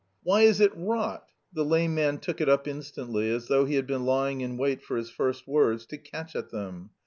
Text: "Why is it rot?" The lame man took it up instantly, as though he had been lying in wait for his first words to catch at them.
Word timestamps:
"Why 0.23 0.41
is 0.41 0.59
it 0.59 0.71
rot?" 0.75 1.29
The 1.53 1.63
lame 1.63 1.93
man 1.93 2.17
took 2.17 2.41
it 2.41 2.49
up 2.49 2.67
instantly, 2.67 3.29
as 3.29 3.49
though 3.49 3.65
he 3.65 3.75
had 3.75 3.85
been 3.85 4.03
lying 4.03 4.41
in 4.41 4.57
wait 4.57 4.81
for 4.81 4.97
his 4.97 5.11
first 5.11 5.47
words 5.47 5.85
to 5.85 5.97
catch 5.99 6.35
at 6.35 6.49
them. 6.49 6.89